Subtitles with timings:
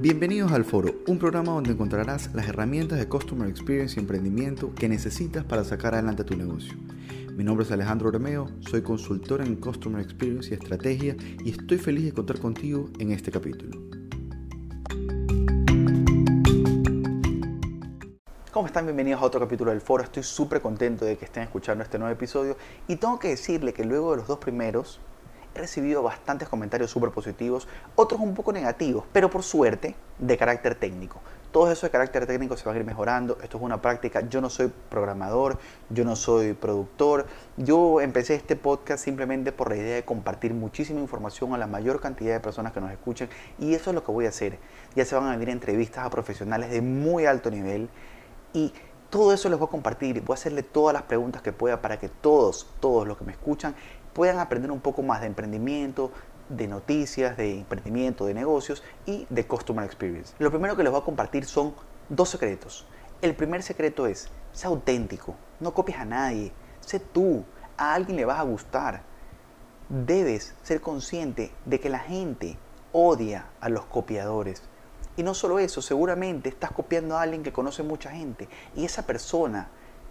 [0.00, 4.88] Bienvenidos al Foro, un programa donde encontrarás las herramientas de Customer Experience y emprendimiento que
[4.88, 6.74] necesitas para sacar adelante tu negocio.
[7.32, 12.04] Mi nombre es Alejandro Romeo, soy consultor en Customer Experience y Estrategia y estoy feliz
[12.04, 13.76] de contar contigo en este capítulo.
[18.52, 18.84] ¿Cómo están?
[18.84, 20.04] Bienvenidos a otro capítulo del foro.
[20.04, 22.56] Estoy súper contento de que estén escuchando este nuevo episodio
[22.86, 25.00] y tengo que decirle que luego de los dos primeros
[25.54, 30.74] he recibido bastantes comentarios súper positivos, otros un poco negativos, pero por suerte de carácter
[30.74, 31.20] técnico.
[31.52, 33.38] Todo eso de carácter técnico se va a ir mejorando.
[33.42, 34.20] Esto es una práctica.
[34.28, 35.58] Yo no soy programador,
[35.88, 37.26] yo no soy productor.
[37.56, 42.00] Yo empecé este podcast simplemente por la idea de compartir muchísima información a la mayor
[42.00, 43.30] cantidad de personas que nos escuchen.
[43.58, 44.58] Y eso es lo que voy a hacer.
[44.94, 47.88] Ya se van a venir entrevistas a profesionales de muy alto nivel
[48.52, 48.74] y
[49.08, 51.98] todo eso les voy a compartir, voy a hacerle todas las preguntas que pueda para
[51.98, 53.74] que todos, todos los que me escuchan
[54.18, 56.10] puedan aprender un poco más de emprendimiento,
[56.48, 60.34] de noticias, de emprendimiento, de negocios y de Customer Experience.
[60.40, 61.72] Lo primero que les voy a compartir son
[62.08, 62.84] dos secretos.
[63.22, 67.44] El primer secreto es, sé auténtico, no copies a nadie, sé tú,
[67.76, 69.02] a alguien le vas a gustar.
[69.88, 72.58] Debes ser consciente de que la gente
[72.90, 74.64] odia a los copiadores.
[75.16, 79.06] Y no solo eso, seguramente estás copiando a alguien que conoce mucha gente y esa
[79.06, 79.68] persona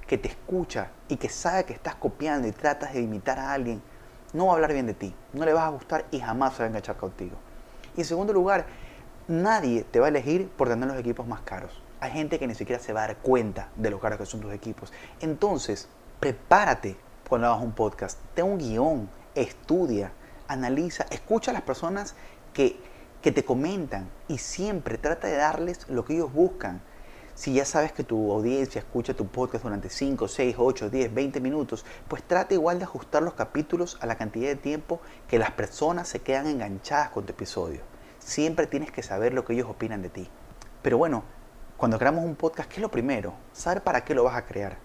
[0.08, 3.81] que te escucha y que sabe que estás copiando y tratas de imitar a alguien,
[4.33, 6.59] no va a hablar bien de ti, no le vas a gustar y jamás se
[6.59, 7.36] va a enganchar contigo.
[7.95, 8.66] Y en segundo lugar,
[9.28, 11.81] nadie te va a elegir por tener los equipos más caros.
[12.00, 14.42] Hay gente que ni siquiera se va a dar cuenta de lo caros que son
[14.42, 14.94] tus equipos.
[15.20, 15.89] Entonces,
[16.20, 16.95] prepárate
[17.28, 18.20] cuando hagas un podcast.
[18.36, 20.11] Ten un guion, estudia,
[20.48, 22.16] analiza, escucha a las personas
[22.53, 22.80] que
[23.22, 26.81] que te comentan y siempre trata de darles lo que ellos buscan.
[27.38, 31.39] Si ya sabes que tu audiencia escucha tu podcast durante 5, 6, 8, 10, 20
[31.39, 35.52] minutos, pues trata igual de ajustar los capítulos a la cantidad de tiempo que las
[35.52, 37.81] personas se quedan enganchadas con tu episodio.
[38.17, 40.27] Siempre tienes que saber lo que ellos opinan de ti.
[40.81, 41.25] Pero bueno,
[41.77, 43.36] cuando creamos un podcast, ¿qué es lo primero?
[43.53, 44.80] Saber para qué lo vas a crear.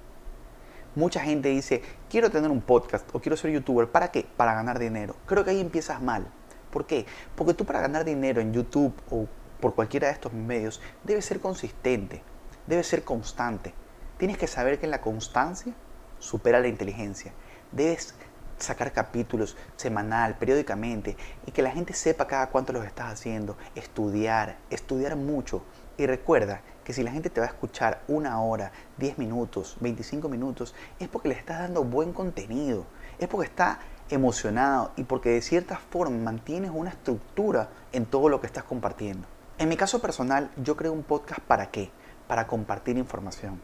[0.95, 1.81] Mucha gente dice,
[2.11, 3.89] quiero tener un podcast o quiero ser youtuber.
[3.89, 4.27] ¿Para qué?
[4.37, 5.17] Para ganar dinero.
[5.25, 6.27] Creo que ahí empiezas mal.
[6.71, 7.07] ¿Por qué?
[7.35, 9.27] Porque tú para ganar dinero en YouTube o
[9.59, 12.23] por cualquiera de estos medios debes ser consistente,
[12.67, 13.75] debes ser constante.
[14.19, 15.75] Tienes que saber que la constancia
[16.19, 17.33] supera la inteligencia.
[17.73, 18.15] Debes
[18.59, 23.57] sacar capítulos semanal, periódicamente, y que la gente sepa cada cuánto los estás haciendo.
[23.75, 25.63] Estudiar, estudiar mucho.
[25.99, 30.29] Y recuerda que si la gente te va a escuchar una hora, 10 minutos, 25
[30.29, 32.87] minutos, es porque le estás dando buen contenido.
[33.19, 33.81] Es porque está
[34.11, 39.27] emocionado y porque de cierta forma mantienes una estructura en todo lo que estás compartiendo.
[39.59, 41.91] En mi caso personal, yo creo un podcast para qué?
[42.29, 43.61] Para compartir información.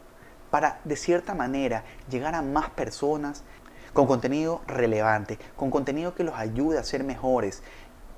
[0.51, 3.45] Para de cierta manera llegar a más personas
[3.93, 7.63] con contenido relevante, con contenido que los ayude a ser mejores.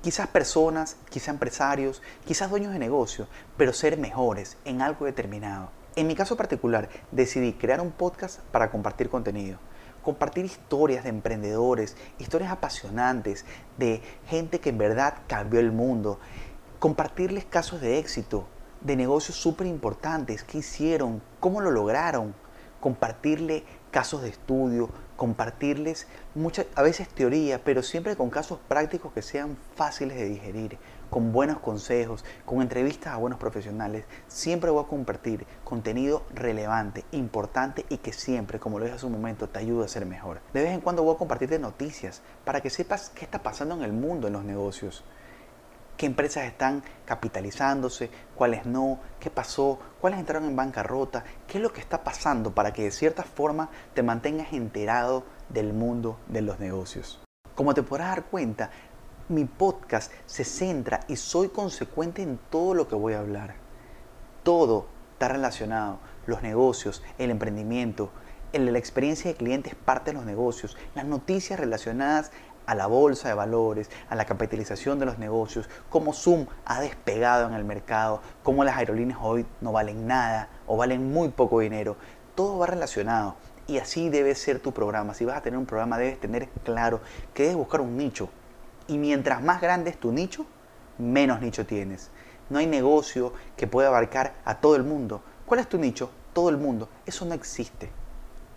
[0.01, 5.69] Quizás personas, quizás empresarios, quizás dueños de negocio, pero ser mejores en algo determinado.
[5.95, 9.59] En mi caso particular, decidí crear un podcast para compartir contenido
[10.01, 13.45] compartir historias de emprendedores, historias apasionantes
[13.77, 16.19] de gente que en verdad cambió el mundo,
[16.79, 18.47] compartirles casos de éxito,
[18.81, 22.33] de negocios súper importantes, qué hicieron, cómo lo lograron,
[22.79, 29.21] compartirle casos de estudio, compartirles muchas, a veces teoría, pero siempre con casos prácticos que
[29.21, 30.79] sean fáciles de digerir,
[31.11, 34.05] con buenos consejos, con entrevistas a buenos profesionales.
[34.27, 39.11] Siempre voy a compartir contenido relevante, importante y que siempre, como lo dije hace un
[39.11, 40.39] momento, te ayuda a ser mejor.
[40.53, 43.83] De vez en cuando voy a compartirte noticias para que sepas qué está pasando en
[43.83, 45.03] el mundo en los negocios
[46.01, 51.71] qué empresas están capitalizándose, cuáles no, qué pasó, cuáles entraron en bancarrota, qué es lo
[51.71, 56.59] que está pasando para que de cierta forma te mantengas enterado del mundo de los
[56.59, 57.19] negocios.
[57.53, 58.71] Como te podrás dar cuenta,
[59.29, 63.53] mi podcast se centra y soy consecuente en todo lo que voy a hablar.
[64.41, 68.09] Todo está relacionado, los negocios, el emprendimiento,
[68.53, 72.31] la experiencia de clientes parte de los negocios, las noticias relacionadas
[72.71, 77.45] a la bolsa de valores, a la capitalización de los negocios, cómo Zoom ha despegado
[77.49, 81.97] en el mercado, cómo las aerolíneas hoy no valen nada o valen muy poco dinero.
[82.33, 83.35] Todo va relacionado
[83.67, 85.13] y así debe ser tu programa.
[85.13, 87.01] Si vas a tener un programa debes tener claro
[87.33, 88.29] que debes buscar un nicho.
[88.87, 90.45] Y mientras más grande es tu nicho,
[90.97, 92.09] menos nicho tienes.
[92.49, 95.21] No hay negocio que pueda abarcar a todo el mundo.
[95.45, 96.09] ¿Cuál es tu nicho?
[96.31, 96.87] Todo el mundo.
[97.05, 97.91] Eso no existe.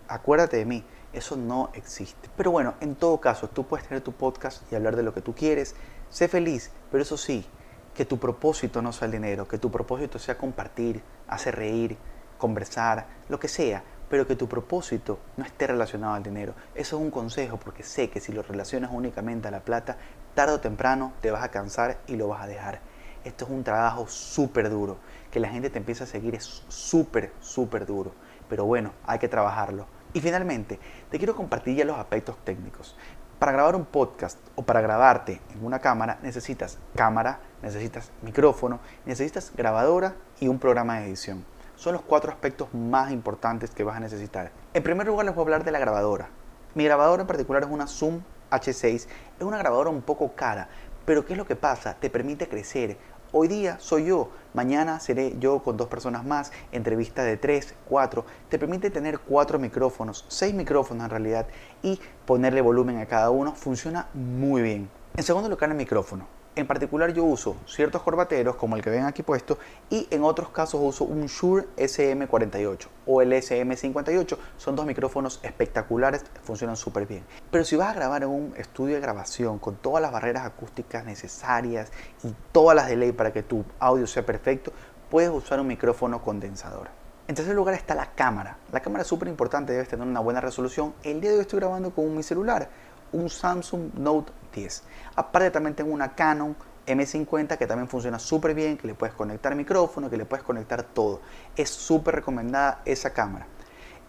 [0.07, 0.85] Acuérdate de mí.
[1.15, 2.29] Eso no existe.
[2.35, 5.21] Pero bueno, en todo caso, tú puedes tener tu podcast y hablar de lo que
[5.21, 5.73] tú quieres.
[6.09, 7.45] Sé feliz, pero eso sí,
[7.93, 11.97] que tu propósito no sea el dinero, que tu propósito sea compartir, hacer reír,
[12.37, 16.53] conversar, lo que sea, pero que tu propósito no esté relacionado al dinero.
[16.75, 19.95] Eso es un consejo porque sé que si lo relacionas únicamente a la plata,
[20.33, 22.81] tarde o temprano te vas a cansar y lo vas a dejar.
[23.23, 24.97] esto es un trabajo súper duro.
[25.31, 28.11] Que la gente te empiece a seguir es súper, súper duro.
[28.49, 29.94] Pero bueno, hay que trabajarlo.
[30.15, 30.79] Y finalmente,
[31.11, 32.95] te quiero compartir ya los aspectos técnicos.
[33.37, 39.51] Para grabar un podcast o para grabarte en una cámara necesitas cámara, necesitas micrófono, necesitas
[39.57, 41.43] grabadora y un programa de edición.
[41.75, 44.53] Son los cuatro aspectos más importantes que vas a necesitar.
[44.73, 46.29] En primer lugar les voy a hablar de la grabadora.
[46.75, 48.21] Mi grabadora en particular es una Zoom
[48.51, 48.93] H6.
[48.93, 49.09] Es
[49.41, 50.69] una grabadora un poco cara,
[51.03, 51.95] pero ¿qué es lo que pasa?
[51.95, 52.97] Te permite crecer.
[53.31, 58.25] Hoy día soy yo, mañana seré yo con dos personas más, entrevista de tres, cuatro.
[58.49, 61.47] Te permite tener cuatro micrófonos, seis micrófonos en realidad,
[61.81, 63.53] y ponerle volumen a cada uno.
[63.53, 64.89] Funciona muy bien.
[65.17, 66.34] En segundo lugar, el micrófono.
[66.57, 69.59] En particular yo uso ciertos corbateros como el que ven aquí puesto
[69.89, 74.37] y en otros casos uso un Shure SM48 o el SM58.
[74.55, 77.25] Son dos micrófonos espectaculares, funcionan súper bien.
[77.51, 81.03] Pero si vas a grabar en un estudio de grabación con todas las barreras acústicas
[81.03, 81.91] necesarias
[82.23, 84.71] y todas las de ley para que tu audio sea perfecto,
[85.09, 86.87] puedes usar un micrófono condensador.
[87.27, 88.59] En tercer lugar está la cámara.
[88.71, 90.93] La cámara es súper importante, debes tener una buena resolución.
[91.03, 92.69] El día de hoy estoy grabando con mi celular
[93.15, 94.83] un Samsung Note 10.
[95.15, 99.55] Aparte también tengo una Canon M50 que también funciona súper bien, que le puedes conectar
[99.55, 101.21] micrófono, que le puedes conectar todo.
[101.55, 103.47] Es súper recomendada esa cámara.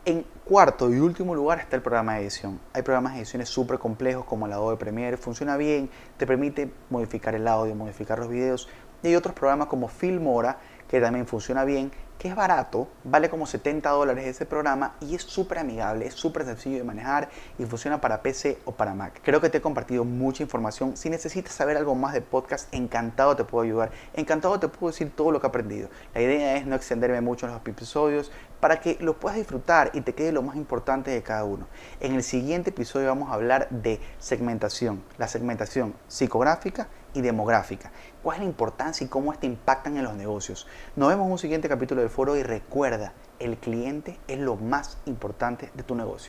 [0.05, 2.61] En cuarto y último lugar está el programa de edición.
[2.73, 7.35] Hay programas de ediciones súper complejos como el Adobe Premiere, funciona bien, te permite modificar
[7.35, 8.69] el audio, modificar los videos.
[9.03, 10.59] Y hay otros programas como Filmora
[10.89, 15.23] que también funciona bien, que es barato, vale como 70 dólares ese programa y es
[15.23, 17.29] súper amigable, es súper sencillo de manejar
[17.59, 19.21] y funciona para PC o para Mac.
[19.23, 20.97] Creo que te he compartido mucha información.
[20.97, 25.13] Si necesitas saber algo más de podcast, encantado te puedo ayudar, encantado te puedo decir
[25.15, 25.89] todo lo que he aprendido.
[26.15, 28.31] La idea es no extenderme mucho en los episodios
[28.61, 31.67] para que lo puedas disfrutar y te quede lo más importante de cada uno.
[32.01, 36.89] En el siguiente episodio vamos a hablar de segmentación, la segmentación psicográfica
[37.21, 37.91] demográfica.
[38.23, 40.67] ¿Cuál es la importancia y cómo esto impactan en los negocios?
[40.97, 44.99] Nos vemos en un siguiente capítulo del foro y recuerda, el cliente es lo más
[45.07, 46.25] importante de tu negocio.